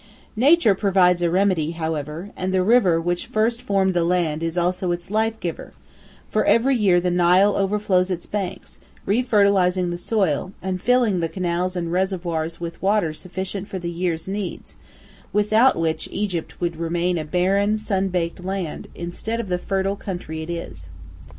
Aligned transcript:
Nature 0.35 0.73
provides 0.73 1.21
a 1.21 1.29
remedy, 1.29 1.73
however, 1.73 2.31
and 2.35 2.51
the 2.51 2.63
river 2.63 2.99
which 2.99 3.27
first 3.27 3.61
formed 3.61 3.93
the 3.93 4.03
land 4.03 4.41
is 4.41 4.57
also 4.57 4.91
its 4.91 5.11
life 5.11 5.39
giver, 5.39 5.73
for 6.27 6.43
every 6.45 6.75
year 6.75 6.99
the 6.99 7.11
Nile 7.11 7.55
overflows 7.55 8.09
its 8.09 8.25
banks, 8.25 8.79
re 9.05 9.21
fertilizing 9.21 9.91
the 9.91 9.99
soil, 9.99 10.53
and 10.59 10.81
filling 10.81 11.19
the 11.19 11.29
canals 11.29 11.75
and 11.75 11.91
reservoirs 11.91 12.59
with 12.59 12.81
water 12.81 13.13
sufficient 13.13 13.67
for 13.67 13.77
the 13.77 13.91
year's 13.91 14.27
needs, 14.27 14.75
without 15.31 15.77
which 15.79 16.09
Egypt 16.11 16.59
would 16.59 16.77
remain 16.77 17.19
a 17.19 17.23
barren, 17.23 17.77
sun 17.77 18.07
baked 18.07 18.43
land, 18.43 18.87
instead 18.95 19.39
of 19.39 19.49
the 19.49 19.59
fertile 19.59 19.95
country 19.95 20.41
it 20.41 20.49
is. 20.49 20.89